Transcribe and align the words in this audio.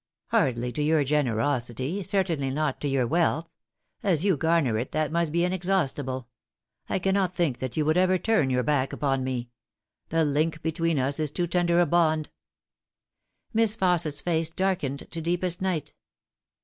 "Hardly 0.31 0.71
to 0.71 0.81
your 0.81 1.03
generosity; 1.03 2.01
certainly 2.01 2.49
not 2.49 2.81
to 2.81 2.87
your 2.87 3.05
wealth. 3.05 3.47
As 4.01 4.25
you 4.25 4.35
garner 4.35 4.79
it, 4.79 4.93
that 4.93 5.11
must 5.11 5.31
be 5.31 5.43
inexhaustible. 5.45 6.27
I 6.89 6.97
cannot 6.97 7.35
think 7.35 7.59
that 7.59 7.77
you 7.77 7.85
would 7.85 7.97
ever 7.97 8.17
turn 8.17 8.49
your 8.49 8.63
back 8.63 8.93
upon 8.93 9.23
me. 9.23 9.51
The 10.09 10.25
link 10.25 10.63
between 10.63 10.97
us 10.97 11.19
is 11.19 11.29
too 11.29 11.45
tender 11.45 11.79
a 11.79 11.85
bond." 11.85 12.31
Miss 13.53 13.75
Fausset's 13.75 14.21
face 14.21 14.49
darkened 14.49 15.07
to 15.11 15.21
deepest 15.21 15.61
night. 15.61 15.93